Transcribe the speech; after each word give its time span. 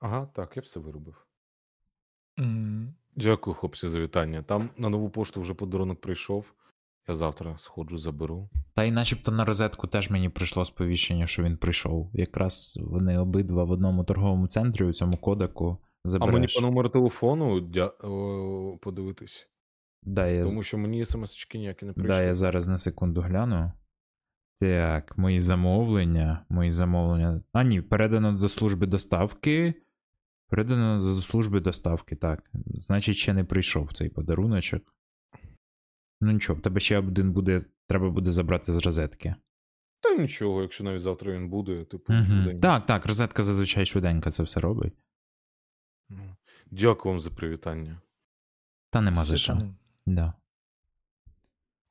Ага, 0.00 0.26
так, 0.26 0.56
я 0.56 0.62
все 0.62 0.80
виробив. 0.80 1.26
Мгм. 2.36 2.94
Дякую, 3.16 3.54
хлопці, 3.54 3.88
за 3.88 4.00
вітання. 4.00 4.42
Там 4.42 4.70
на 4.76 4.88
нову 4.88 5.10
пошту 5.10 5.40
вже 5.40 5.54
подарунок 5.54 6.00
прийшов. 6.00 6.52
Я 7.08 7.14
завтра 7.14 7.58
сходжу, 7.58 7.98
заберу. 7.98 8.48
Та 8.74 8.84
й 8.84 8.90
начебто 8.90 9.32
на 9.32 9.44
розетку 9.44 9.86
теж 9.86 10.10
мені 10.10 10.28
прийшло 10.28 10.64
сповіщення, 10.64 11.26
що 11.26 11.42
він 11.42 11.56
прийшов. 11.56 12.10
Якраз 12.12 12.78
вони 12.82 13.18
обидва 13.18 13.64
в 13.64 13.70
одному 13.70 14.04
торговому 14.04 14.46
центрі 14.48 14.84
у 14.84 14.92
цьому 14.92 15.16
кодеку 15.16 15.78
А 16.04 16.08
забереш. 16.08 16.34
мені 16.34 16.46
по 16.54 16.60
номеру 16.60 16.88
телефону 16.88 17.60
дя... 17.60 17.86
о, 17.86 18.78
подивитись. 18.82 19.48
Да, 20.02 20.26
я, 20.26 20.44
Тому 20.44 20.62
що 20.62 20.78
мені 20.78 21.04
смс-очки 21.04 21.58
ніякі 21.58 21.86
не 21.86 21.92
прийшли. 21.92 22.12
да, 22.12 22.22
я 22.22 22.34
зараз 22.34 22.66
на 22.66 22.78
секунду 22.78 23.20
гляну. 23.20 23.72
Так, 24.60 25.18
мої 25.18 25.40
замовлення. 25.40 26.46
Мої 26.48 26.70
замовлення. 26.70 27.42
А, 27.52 27.62
ні, 27.62 27.82
передано 27.82 28.32
до 28.32 28.48
служби 28.48 28.86
доставки. 28.86 29.74
Передано 30.48 31.14
до 31.14 31.22
служби 31.22 31.60
доставки, 31.60 32.16
так. 32.16 32.50
Значить, 32.74 33.16
ще 33.16 33.32
не 33.32 33.44
прийшов 33.44 33.92
цей 33.92 34.08
подаруночок. 34.08 34.94
Ну 36.20 36.32
нічого, 36.32 36.58
в 36.58 36.62
тебе 36.62 36.80
ще 36.80 36.98
один 36.98 37.32
буде, 37.32 37.60
треба 37.88 38.10
буде 38.10 38.32
забрати 38.32 38.72
з 38.72 38.76
розетки. 38.86 39.34
Та 40.00 40.14
нічого, 40.16 40.62
якщо 40.62 40.84
навіть 40.84 41.02
завтра 41.02 41.32
він 41.32 41.48
буде, 41.48 41.84
типу, 41.84 42.12
Угу. 42.12 42.58
Так, 42.62 42.86
так, 42.86 43.06
розетка 43.06 43.42
зазвичай 43.42 43.86
швиденько 43.86 44.30
це 44.30 44.42
все 44.42 44.60
робить. 44.60 44.92
Ну, 46.08 46.36
Дякую 46.70 47.12
вам 47.12 47.20
за 47.20 47.30
привітання. 47.30 48.00
Та 48.90 49.00
нема 49.00 49.24
за 49.24 49.36
що. 49.38 49.58
Да. 50.06 50.32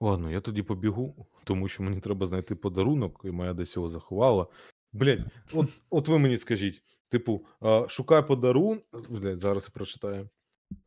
Ладно, 0.01 0.31
я 0.31 0.41
тоді 0.41 0.63
побігу, 0.63 1.27
тому 1.43 1.67
що 1.67 1.83
мені 1.83 1.99
треба 1.99 2.25
знайти 2.25 2.55
подарунок, 2.55 3.21
і 3.23 3.31
моя 3.31 3.53
десь 3.53 3.75
його 3.75 3.89
заховала. 3.89 4.47
Блять, 4.93 5.19
от, 5.53 5.69
от 5.89 6.07
ви 6.07 6.19
мені 6.19 6.37
скажіть: 6.37 6.83
типу, 7.09 7.45
а, 7.59 7.85
шукай 7.89 8.27
подарун. 8.27 8.81
Блять, 9.09 9.39
зараз 9.39 9.65
я 9.69 9.73
прочитаю. 9.73 10.29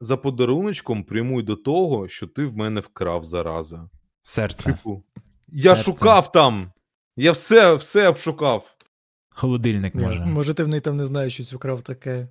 За 0.00 0.16
подаруночком 0.16 1.04
прямуй 1.04 1.42
до 1.42 1.56
того, 1.56 2.08
що 2.08 2.26
ти 2.26 2.46
в 2.46 2.56
мене 2.56 2.80
вкрав 2.80 3.24
зараза. 3.24 3.90
Серце. 4.22 4.72
Типу, 4.72 5.04
я 5.48 5.76
Серце. 5.76 5.82
шукав 5.92 6.32
там. 6.32 6.72
Я 7.16 7.32
все, 7.32 7.74
все 7.74 8.08
обшукав. 8.08 8.76
Холодильник 9.30 9.94
Я- 9.94 10.00
може. 10.00 10.26
Може, 10.26 10.54
ти 10.54 10.64
в 10.64 10.68
неї 10.68 10.80
там 10.80 10.96
не 10.96 11.04
знаєш, 11.04 11.40
що 11.40 11.56
вкрав 11.56 11.82
таке. 11.82 12.28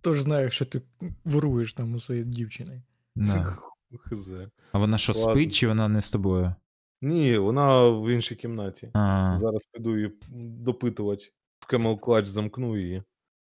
Тож 0.00 0.20
знаєш, 0.20 0.54
що 0.54 0.64
ти 0.64 0.82
воруєш 1.24 1.74
там 1.74 1.94
у 1.94 2.00
своєї 2.00 2.26
дівчини. 2.26 2.82
Да. 3.16 3.58
Хз. 3.98 4.32
А 4.72 4.78
вона 4.78 4.98
що, 4.98 5.12
Ладно. 5.12 5.30
спить, 5.30 5.54
чи 5.54 5.68
вона 5.68 5.88
не 5.88 6.02
з 6.02 6.10
тобою? 6.10 6.54
Ні, 7.02 7.38
вона 7.38 7.88
в 7.88 8.12
іншій 8.12 8.36
кімнаті. 8.36 8.90
А, 8.94 9.36
Зараз 9.38 9.66
піду 9.72 9.96
її 9.96 10.12
допитувати. 10.38 11.32
В 11.60 11.72
Camel 11.74 11.98
Clutch 12.00 12.26
замкну 12.26 12.76
її. 12.76 13.02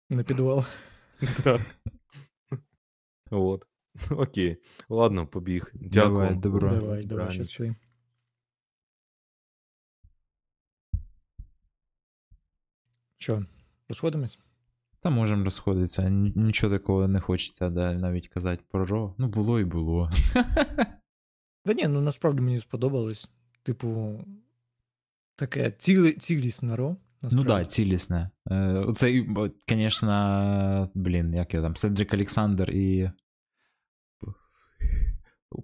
На 0.10 0.24
підвал. 0.24 0.64
Так. 1.44 1.62
От. 3.32 3.66
Окей. 4.12 4.58
Ладно, 4.90 5.28
побіг. 5.28 5.72
Дякую. 5.74 5.90
Давай, 5.90 6.36
добро. 6.36 6.70
Давай, 6.70 7.04
давай, 7.06 7.32
щасти. 7.32 7.76
Що, 13.18 13.46
розходимось? 13.90 14.40
Та 15.02 15.10
можемо 15.10 15.44
розходитися. 15.44 16.10
Нічого 16.36 16.78
такого 16.78 17.08
не 17.08 17.20
хочеться 17.20 17.70
да, 17.70 17.94
навіть 17.94 18.28
казати 18.28 18.64
про 18.72 18.86
ро. 18.86 19.16
Ну, 19.18 19.28
було 19.28 19.60
і 19.60 19.66
було. 19.66 20.12
Та 21.66 21.74
ні, 21.74 21.88
ну 21.88 22.02
насправді 22.02 22.42
мені 22.42 22.60
сподобалось. 22.60 23.30
Типу, 23.64 24.20
таке 25.36 25.72
цілі, 25.72 26.12
цілісне 26.12 26.76
ро. 26.76 26.96
Ну 27.24 27.30
так, 27.30 27.48
да, 27.48 27.66
цілісне. 27.66 28.30
Е, 28.52 28.74
Оце, 28.74 29.26
звісно, 29.70 30.90
блін, 30.94 31.34
як 31.34 31.54
я 31.54 31.62
там, 31.62 31.76
Седрик 31.76 32.14
Олександр 32.14 32.72
і. 32.72 33.12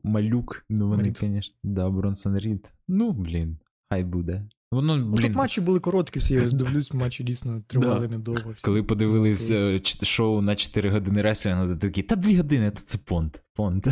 Малюк. 0.03 0.65
Ну, 0.69 0.87
вони, 0.87 1.13
звісно, 1.15 1.55
да, 1.63 1.89
Бронсон 1.89 2.37
Рід. 2.37 2.73
Ну, 2.87 3.11
блін, 3.11 3.57
хай 3.89 4.03
буде. 4.03 4.49
Воно, 4.71 4.97
Ну, 4.97 5.11
блін, 5.11 5.27
тут 5.27 5.35
матчі 5.35 5.61
були 5.61 5.79
короткі, 5.79 6.19
всі 6.19 6.33
я 6.33 6.45
ось 6.45 6.53
дивлюсь, 6.53 6.93
матчі 6.93 7.23
дійсно 7.23 7.61
тривали 7.67 8.07
недовго. 8.07 8.51
всі. 8.51 8.61
Коли 8.61 8.83
подивились 8.83 9.51
е, 9.51 9.79
шоу 10.03 10.41
на 10.41 10.55
4 10.55 10.89
години 10.89 11.21
реслінгу, 11.21 11.67
то 11.67 11.75
такі, 11.75 12.03
та 12.03 12.15
2 12.15 12.37
години, 12.37 12.71
та 12.71 12.81
це 12.85 12.97
понт. 12.97 13.41
Понт. 13.53 13.87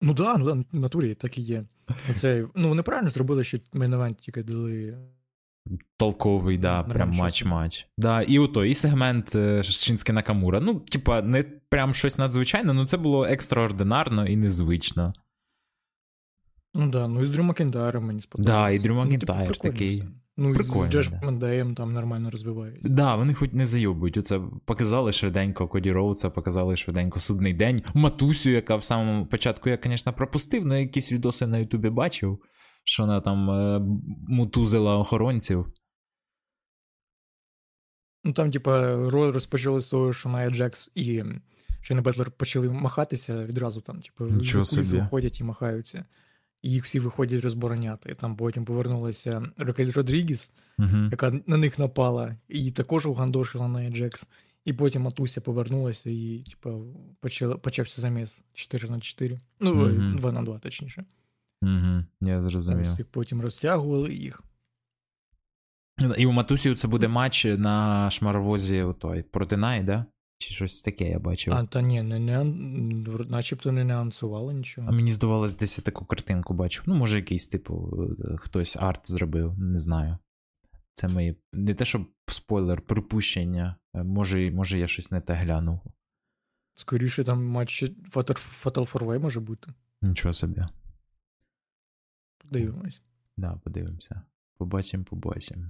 Ну 0.00 0.14
да, 0.14 0.36
ну 0.36 0.44
да, 0.44 0.52
в 0.52 0.80
натурі 0.80 1.14
так 1.14 1.38
і 1.38 1.42
є. 1.42 1.64
Оце, 2.10 2.46
ну 2.54 2.68
вони 2.68 2.82
правильно 2.82 3.10
зробили, 3.10 3.44
що 3.44 3.58
main 3.72 4.14
тільки 4.14 4.42
дали. 4.42 4.98
Толковий, 5.96 6.58
да, 6.58 6.72
Нормально 6.76 6.94
прям 6.94 7.12
щось. 7.12 7.22
матч-матч. 7.22 7.86
Да, 7.98 8.22
і 8.22 8.38
ото, 8.38 8.64
і 8.64 8.74
сегмент 8.74 9.34
е, 9.34 9.62
Шинське 9.62 10.12
Накамура. 10.12 10.60
Ну, 10.60 10.80
типа, 10.80 11.22
не 11.22 11.42
прям 11.42 11.94
щось 11.94 12.18
надзвичайне, 12.18 12.72
ну 12.72 12.86
це 12.86 12.96
було 12.96 13.24
екстраординарно 13.26 14.26
і 14.26 14.36
незвично. 14.36 15.14
Ну 16.74 16.90
да, 16.90 17.08
ну 17.08 17.22
і 17.22 17.24
з 17.24 17.30
Дрю 17.30 17.44
Макентайром 17.44 18.04
мені 18.04 18.20
сподобалося. 18.20 18.62
Да, 18.62 18.70
і 18.70 18.78
Дрю 18.78 18.94
Ну, 18.94 19.00
типу, 19.00 19.12
Макентайр 19.12 19.48
прикольно 19.48 19.72
такий. 19.72 20.04
Ну, 20.36 20.54
Прикольно, 20.54 20.86
і 20.86 20.88
з 20.88 20.92
Джеш 20.92 21.08
да. 21.08 21.20
ment 21.24 21.44
Day 21.44 21.59
єм 21.59 21.74
там 21.74 21.92
нормально 21.92 22.30
розвивається. 22.30 22.88
Да, 22.88 23.16
вони 23.16 23.34
хоч 23.34 23.52
не 23.52 23.66
зайобують. 23.66 24.16
Оце 24.16 24.40
показали 24.64 25.12
швиденько 25.12 25.68
Коді 25.68 25.92
Роудса, 25.92 26.30
показали 26.30 26.76
швиденько 26.76 27.20
судний 27.20 27.54
день. 27.54 27.82
Матусю, 27.94 28.50
яка 28.50 28.76
в 28.76 28.84
самому 28.84 29.26
початку 29.26 29.68
я, 29.70 29.78
звісно, 29.84 30.12
пропустив, 30.12 30.62
але 30.66 30.80
якісь 30.80 31.12
відоси 31.12 31.46
на 31.46 31.58
Ютубі 31.58 31.90
бачив, 31.90 32.38
що 32.84 33.02
вона 33.02 33.20
там 33.20 33.50
е, 33.50 33.80
мутузила 34.28 34.96
охоронців. 34.96 35.66
Ну 38.24 38.32
там, 38.32 38.50
типа, 38.50 38.96
розпочали 39.10 39.80
з 39.80 39.88
того, 39.88 40.12
що 40.12 40.28
Ная 40.28 40.50
Джекс 40.50 40.90
і 40.94 41.24
Шейна 41.82 42.02
Безлер 42.02 42.30
почали 42.30 42.70
махатися 42.70 43.44
відразу 43.44 43.80
там, 43.80 44.00
типу, 44.00 44.24
виходять 44.82 45.40
і 45.40 45.44
махаються. 45.44 46.04
І 46.64 46.70
їх 46.70 46.84
всі 46.84 47.00
виходять 47.00 47.42
розбороняти. 47.42 48.10
І 48.12 48.14
там 48.14 48.36
потім 48.36 48.64
повернулася 48.64 49.42
Рокель 49.56 49.92
Родрігіс, 49.92 50.50
Угу. 50.78 50.96
яка 51.10 51.40
на 51.46 51.56
них 51.56 51.78
напала, 51.78 52.36
і 52.48 52.70
також 52.70 53.06
угандошила 53.06 53.68
Ная 53.68 53.90
Джекс. 53.90 54.30
І 54.64 54.72
потім 54.72 55.02
Матуся 55.02 55.40
повернулася 55.40 56.10
і, 56.10 56.44
типа, 56.50 56.78
почала, 57.20 57.56
почався 57.56 58.00
заміс 58.00 58.42
4 58.52 58.90
на 58.90 59.00
4. 59.00 59.40
Ну, 59.60 59.74
Мгм. 59.74 60.16
2 60.16 60.32
на 60.32 60.42
2, 60.42 60.58
точніше. 60.58 61.04
Угу. 61.62 62.04
Я 62.20 62.42
зрозумів. 62.42 63.00
І 63.00 63.04
потім 63.04 63.40
розтягували 63.40 64.14
їх. 64.14 64.42
І 66.18 66.26
у 66.26 66.32
Матусі 66.32 66.74
це 66.74 66.88
буде 66.88 67.08
матч 67.08 67.44
на 67.44 68.10
шмаровозі 68.10 68.82
отой, 68.82 69.22
проти 69.22 69.56
Най, 69.56 69.82
да? 69.82 70.06
Чи 70.38 70.54
щось 70.54 70.82
таке 70.82 71.08
я 71.08 71.18
бачив. 71.18 71.54
А, 71.54 71.64
та 71.66 71.82
ні, 71.82 72.02
не, 72.02 72.18
не, 72.18 72.44
начебто 73.28 73.72
не 73.72 73.80
анонсували 73.82 74.54
нічого. 74.54 74.88
А 74.88 74.92
мені 74.92 75.12
здавалось, 75.12 75.54
десь 75.54 75.78
я 75.78 75.84
таку 75.84 76.04
картинку 76.04 76.54
бачив. 76.54 76.84
Ну, 76.86 76.94
може, 76.94 77.16
якийсь, 77.16 77.46
типу, 77.46 78.06
е, 78.20 78.36
хтось 78.36 78.76
арт 78.76 79.10
зробив, 79.10 79.58
не 79.58 79.78
знаю. 79.78 80.18
Це 80.94 81.08
мої. 81.08 81.36
Не 81.52 81.74
те, 81.74 81.84
щоб 81.84 82.06
спойлер, 82.28 82.80
припущення. 82.82 83.76
Е, 83.94 84.02
Може, 84.02 84.50
може 84.50 84.78
я 84.78 84.88
щось 84.88 85.10
не 85.10 85.20
те 85.20 85.34
глянув. 85.34 85.80
Скоріше 86.74 87.24
там 87.24 87.46
матч 87.46 87.82
Fatal, 87.82 88.64
Fatal 88.64 88.92
4 88.92 89.18
може 89.18 89.40
бути. 89.40 89.72
Нічого 90.02 90.34
собі. 90.34 90.64
Подивимось. 92.38 93.02
Да, 93.36 93.60
подивимося. 93.64 94.22
Побачимо, 94.58 95.04
побачимо. 95.04 95.66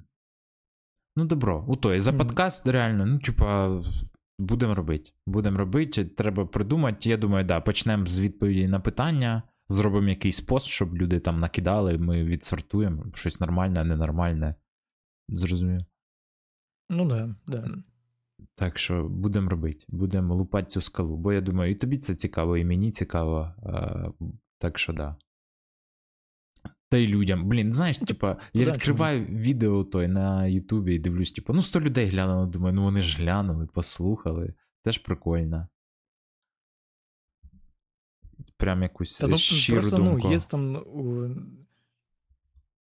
Ну, 1.16 1.24
добро, 1.24 1.64
у 1.68 1.76
той, 1.76 2.00
за 2.00 2.12
подкаст 2.12 2.66
реально, 2.68 3.06
ну, 3.06 3.18
типа, 3.18 3.82
будемо 4.38 4.74
робити. 4.74 5.10
Будемо 5.26 5.58
робити, 5.58 6.04
треба 6.04 6.46
придумати. 6.46 7.08
Я 7.08 7.16
думаю, 7.16 7.44
да, 7.44 7.60
почнемо 7.60 8.06
з 8.06 8.20
відповіді 8.20 8.68
на 8.68 8.80
питання, 8.80 9.42
зробимо 9.68 10.08
якийсь 10.08 10.40
пост, 10.40 10.66
щоб 10.66 10.96
люди 10.96 11.20
там 11.20 11.40
накидали, 11.40 11.98
ми 11.98 12.24
відсортуємо 12.24 13.04
щось 13.14 13.40
нормальне, 13.40 13.84
ненормальне. 13.84 14.54
Зрозумів. 15.28 15.80
Ну 16.90 17.08
да, 17.08 17.34
да. 17.46 17.68
Так 18.54 18.78
що 18.78 19.08
будемо 19.08 19.50
робити, 19.50 19.84
будемо 19.88 20.34
лупати 20.34 20.66
цю 20.66 20.80
скалу. 20.80 21.16
Бо 21.16 21.32
я 21.32 21.40
думаю, 21.40 21.72
і 21.72 21.74
тобі 21.74 21.98
це 21.98 22.14
цікаво, 22.14 22.56
і 22.56 22.64
мені 22.64 22.92
цікаво. 22.92 23.54
Так 24.58 24.78
що 24.78 24.92
да. 24.92 25.16
Та 26.94 26.98
й 26.98 27.06
людям. 27.06 27.48
Блін, 27.48 27.72
знаєш, 27.72 27.98
типа, 27.98 28.36
я 28.52 28.64
відкриваю 28.64 29.24
відео 29.24 29.84
той 29.84 30.08
на 30.08 30.46
Ютубі 30.46 30.94
і 30.94 30.98
дивлюсь, 30.98 31.32
типу, 31.32 31.52
ну 31.52 31.62
100 31.62 31.80
людей 31.80 32.08
глянуло, 32.08 32.46
думаю, 32.46 32.74
ну 32.74 32.82
вони 32.82 33.02
ж 33.02 33.18
глянули, 33.18 33.66
послухали. 33.66 34.54
Теж 34.84 34.98
прикольно. 34.98 35.68
Прям 38.56 38.82
якусь 38.82 39.18
Та 39.18 39.26
ну, 39.26 39.36
щиру 39.36 39.80
просто 39.80 39.96
думку. 39.96 40.20
ну, 40.24 40.32
є 40.32 40.38
там. 40.38 40.76
У... 40.76 41.28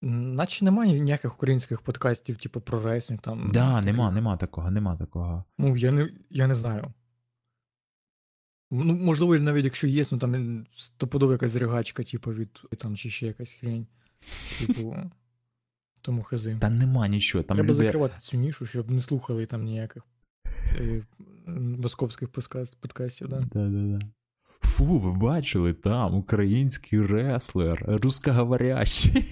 Наче 0.02 0.66
немає 0.66 1.00
ніяких 1.00 1.36
українських 1.36 1.82
подкастів, 1.82 2.38
типу, 2.38 2.62
про 2.62 2.82
рейсинг 2.82 3.22
там. 3.22 3.52
Да, 3.54 3.82
нема, 3.82 4.12
нема 4.12 4.38
такого, 4.38 4.72
нема 4.72 4.98
такого. 4.98 5.44
Ну, 5.58 5.78
я 5.78 5.92
не, 5.92 6.10
я 6.30 6.48
не 6.48 6.56
знаю. 6.56 6.94
Ну, 8.74 8.94
можливо, 8.94 9.38
навіть 9.38 9.66
якщо 9.66 9.88
є, 9.88 10.06
ну 10.12 10.18
там 10.18 10.66
стопудова 10.76 11.32
якась 11.32 11.52
зригачка, 11.52 12.04
типу, 12.04 12.32
від 12.32 12.50
там 12.78 12.96
чи 12.96 13.10
ще 13.10 13.28
якась 13.28 13.54
хрень. 13.54 13.88
Типу. 14.60 14.96
Тому 16.02 16.24
хази. 16.24 16.58
Та 16.62 16.70
нема 16.70 17.08
нічого. 17.08 17.44
Там 17.44 17.56
Треба 17.58 17.74
люди... 17.74 17.86
закривати 17.86 18.14
цю 18.20 18.38
нішу, 18.38 18.66
щоб 18.66 18.92
не 18.92 19.02
слухали 19.02 19.46
там 19.46 19.64
ніяких 19.64 20.04
е, 20.80 21.02
московських 21.58 22.30
подкастів, 22.80 23.28
да? 23.28 23.40
Да-да-да. 23.54 24.00
Фу, 24.62 25.00
ви 25.00 25.12
бачили 25.12 25.74
там 25.74 26.16
український 26.16 27.06
реслер, 27.06 27.86
русскоговорящий. 27.88 29.26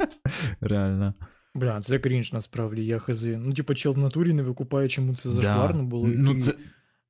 Реально. 0.60 1.14
Бля, 1.54 1.80
це 1.80 1.98
крінж 1.98 2.32
насправді, 2.32 2.86
я 2.86 2.98
хази. 2.98 3.38
Ну, 3.38 3.54
типу, 3.54 3.74
чел 3.74 3.92
в 3.92 3.98
натурі 3.98 4.32
не 4.32 4.42
викупає, 4.42 4.88
чому 4.88 5.14
це 5.14 5.28
зашкварно 5.28 5.84
було. 5.84 6.08
І 6.08 6.16
Ну, 6.16 6.34
ти 6.34 6.40
це... 6.40 6.54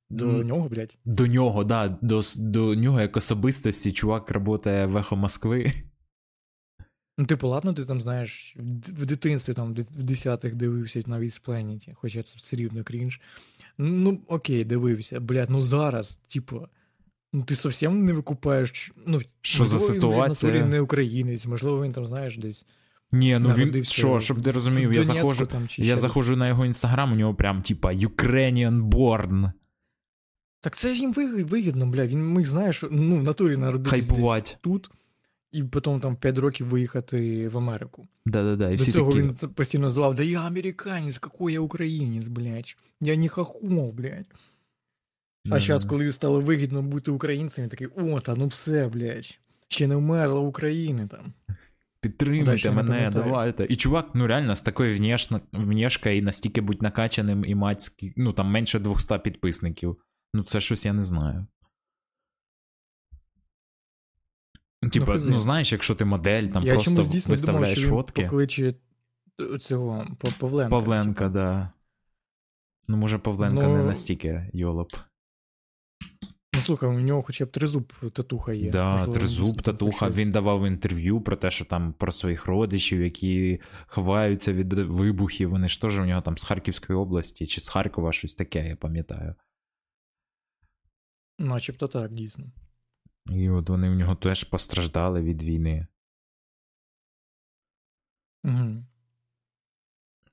До 0.09 0.25
Ну, 0.25 0.43
нього, 0.43 0.69
блядь. 0.69 0.97
До 1.05 1.27
нього, 1.27 1.63
да, 1.63 1.97
до, 2.01 2.21
до 2.37 2.75
нього 2.75 3.01
як 3.01 3.17
особистості 3.17 3.91
чувак 3.91 4.25
працює 4.25 4.85
в 4.85 4.97
Ехо 4.97 5.15
Москви. 5.15 5.71
Ну, 7.17 7.25
типу, 7.25 7.47
ладно, 7.47 7.73
ти 7.73 7.85
там 7.85 8.01
знаєш, 8.01 8.55
в 8.87 9.05
дитинстві 9.05 9.53
там 9.53 9.73
в 9.73 10.03
десятих 10.03 10.55
дивився 10.55 11.01
на 11.05 11.19
Віспланеті, 11.19 11.93
хоча 11.95 12.23
це 12.23 12.35
все 12.37 12.55
рівно 12.55 12.83
крінж. 12.83 13.21
Ну, 13.77 14.19
окей, 14.27 14.65
дивився. 14.65 15.19
Блядь, 15.19 15.49
ну 15.49 15.61
зараз, 15.61 16.15
типу, 16.15 16.67
ну 17.33 17.43
ти 17.43 17.55
зовсім 17.55 18.05
не 18.05 18.13
викупаєш. 18.13 18.91
Ну, 19.05 19.21
Що 19.41 19.65
за 19.65 19.75
можливо, 19.75 19.93
ситуація? 19.93 20.51
Він, 20.53 20.69
не 20.69 20.81
українець, 20.81 21.45
можливо, 21.45 21.83
він 21.83 21.91
там, 21.91 22.05
знаєш, 22.05 22.37
десь. 22.37 22.65
Ні, 23.11 23.39
ну 23.39 23.53
він 23.53 23.83
що, 23.83 24.19
щоб 24.19 24.43
ти 24.43 24.51
розумів, 24.51 24.93
я 24.93 25.03
заходжу, 25.03 25.45
там, 25.45 25.67
я 25.77 25.97
заходжу 25.97 26.35
на 26.35 26.47
його 26.47 26.65
інстаграм, 26.65 27.11
у 27.11 27.15
нього 27.15 27.35
прям 27.35 27.61
типа 27.61 27.93
Ukrainian 27.93 28.89
born. 28.89 29.51
Так 30.59 30.75
це 30.77 30.93
їм 30.93 31.13
вигідно, 31.43 31.85
бля. 31.85 32.05
Він 32.05 32.33
міг, 32.33 32.45
знаєш, 32.45 32.83
ну, 32.91 33.19
в 33.19 33.23
натурі 33.23 33.57
народитись 33.57 34.09
десь 34.09 34.55
тут, 34.61 34.89
і 35.51 35.63
потім 35.63 35.99
там 35.99 36.15
5 36.15 36.37
років 36.37 36.67
виїхати 36.67 37.47
в 37.47 37.57
Америку. 37.57 38.07
Да-да-да, 38.25 38.69
і 38.69 38.77
До 38.77 38.83
всі 38.83 38.91
цього 38.91 39.11
такі. 39.11 39.23
він 39.23 39.33
постійно 39.33 39.89
звав, 39.89 40.15
да 40.15 40.23
я 40.23 40.41
американець, 40.41 41.17
какой 41.17 41.53
я 41.53 41.59
українець, 41.59 42.27
блядь. 42.27 42.75
Я 43.01 43.15
не 43.15 43.27
хохол, 43.27 43.91
блядь. 43.91 44.25
А 45.49 45.59
зараз, 45.59 45.85
коли 45.85 46.13
стало 46.13 46.41
вигідно 46.41 46.81
бути 46.81 47.11
українцем, 47.11 47.63
він 47.63 47.69
такий, 47.69 47.87
о, 47.87 48.21
та 48.21 48.35
ну 48.35 48.47
все, 48.47 48.87
блядь. 48.87 49.39
Ще 49.67 49.87
не 49.87 49.95
вмерла 49.95 50.39
України 50.39 51.07
там. 51.07 51.33
Підтримуйте 52.01 52.71
мене, 52.71 53.11
давайте. 53.13 53.65
І 53.69 53.75
чувак, 53.75 54.09
ну 54.13 54.27
реально, 54.27 54.55
з 54.55 54.61
такою 54.61 55.17
внешкою 55.53 56.17
і 56.17 56.21
настільки 56.21 56.61
будь 56.61 56.81
накачаним 56.81 57.45
і 57.45 57.55
мать, 57.55 58.13
ну 58.15 58.33
там 58.33 58.51
менше 58.51 58.79
200 58.79 59.19
підписників. 59.19 59.97
Ну 60.33 60.43
це 60.43 60.61
щось 60.61 60.85
я 60.85 60.93
не 60.93 61.03
знаю. 61.03 61.47
Типа, 64.91 65.13
ну, 65.13 65.37
хз. 65.37 65.43
знаєш, 65.43 65.71
якщо 65.71 65.95
ти 65.95 66.05
модель, 66.05 66.47
там 66.47 66.63
я 66.63 66.73
просто 66.73 66.91
чомусь 66.91 67.07
дійсно 67.07 67.35
думав, 67.35 67.39
виставляєш 67.39 67.77
що 67.79 67.87
він 67.87 67.93
фотки. 67.95 68.23
покличе 68.23 68.73
цього 69.61 70.07
Павленка. 70.39 70.69
Павленка, 70.69 71.23
типу. 71.23 71.33
да. 71.33 71.71
Ну, 72.87 72.97
може, 72.97 73.17
Павленка 73.17 73.67
Ну, 73.67 73.77
не 73.77 73.83
настільки 73.83 74.49
йолоп. 74.53 74.93
Ну 76.55 76.61
слухай, 76.61 76.89
у 76.89 76.99
нього 76.99 77.21
хоча 77.21 77.45
б 77.45 77.51
тризуб 77.51 77.93
татуха 78.13 78.53
є. 78.53 78.71
Да, 78.71 78.91
Можливо, 78.91 79.13
тризуб, 79.13 79.61
татуха. 79.61 80.05
щось- 80.05 80.17
Він 80.17 80.31
давав 80.31 80.67
інтерв'ю 80.67 81.21
про 81.21 81.35
те, 81.35 81.51
що 81.51 81.65
там 81.65 81.93
про 81.93 82.11
своїх 82.11 82.45
родичів, 82.45 83.01
які 83.01 83.61
ховаються 83.87 84.53
від 84.53 84.73
вибухів. 84.73 85.49
Вони 85.49 85.69
ж 85.69 85.81
теж 85.81 85.99
у 85.99 86.05
нього 86.05 86.21
там 86.21 86.37
з 86.37 86.43
Харківської 86.43 86.99
області 86.99 87.47
чи 87.47 87.61
з 87.61 87.69
Харкова 87.69 88.13
щось 88.13 88.35
таке, 88.35 88.67
я 88.67 88.75
пам'ятаю. 88.75 89.35
Начебто 91.39 91.87
так, 91.87 92.13
дійсно. 92.13 92.45
І 93.31 93.49
от 93.49 93.69
вони 93.69 93.89
в 93.89 93.95
нього 93.95 94.15
теж 94.15 94.43
постраждали 94.43 95.21
від 95.21 95.43
війни. 95.43 95.87
Угу. 98.43 98.83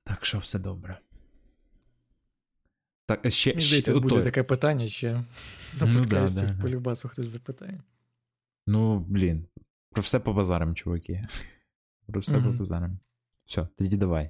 Так 0.03 0.25
що 0.25 0.39
все 0.39 0.59
добре. 0.59 0.99
Так, 3.05 3.31
ще, 3.31 3.49
Мені 3.49 3.61
ще 3.61 3.93
буде 3.93 4.07
отой. 4.07 4.23
таке 4.23 4.43
питання 4.43 4.87
ще 4.87 5.13
на 5.13 5.25
Ну 5.81 5.91
да, 5.93 5.97
подкасті. 5.99 6.41
да, 6.41 6.53
да. 6.53 6.61
По 6.61 6.69
любасу 6.69 7.07
хтось 7.09 7.27
запитає. 7.27 7.81
Ну, 8.67 8.99
блін. 8.99 9.47
Про 9.91 10.01
все 10.01 10.19
побазарим, 10.19 10.75
чуваки. 10.75 11.27
Про 12.07 12.19
все 12.19 12.37
Мгм. 12.37 12.51
побазарим. 12.51 12.99
Все, 13.45 13.67
тоді 13.77 13.97
давай. 13.97 14.29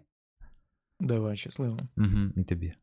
Давай, 0.99 1.37
щасливо. 1.37 1.79
Угу, 1.97 2.31
і 2.35 2.43
тобі. 2.43 2.73